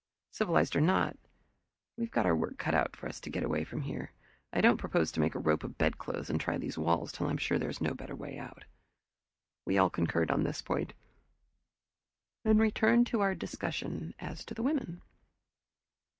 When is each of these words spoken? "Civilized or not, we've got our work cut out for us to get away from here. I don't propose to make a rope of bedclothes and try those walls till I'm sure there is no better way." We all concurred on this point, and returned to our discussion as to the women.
"Civilized 0.31 0.75
or 0.75 0.81
not, 0.81 1.15
we've 1.95 2.09
got 2.09 2.25
our 2.25 2.35
work 2.35 2.57
cut 2.57 2.73
out 2.73 2.95
for 2.95 3.07
us 3.07 3.19
to 3.19 3.29
get 3.29 3.43
away 3.43 3.63
from 3.63 3.81
here. 3.83 4.13
I 4.51 4.59
don't 4.59 4.79
propose 4.79 5.11
to 5.11 5.19
make 5.19 5.35
a 5.35 5.39
rope 5.39 5.63
of 5.63 5.77
bedclothes 5.77 6.27
and 6.27 6.41
try 6.41 6.57
those 6.57 6.75
walls 6.75 7.11
till 7.11 7.27
I'm 7.27 7.37
sure 7.37 7.59
there 7.59 7.69
is 7.69 7.79
no 7.81 7.93
better 7.93 8.15
way." 8.15 8.41
We 9.63 9.77
all 9.77 9.91
concurred 9.91 10.31
on 10.31 10.41
this 10.41 10.59
point, 10.63 10.93
and 12.43 12.59
returned 12.59 13.05
to 13.09 13.21
our 13.21 13.35
discussion 13.35 14.15
as 14.17 14.43
to 14.45 14.55
the 14.55 14.63
women. 14.63 15.03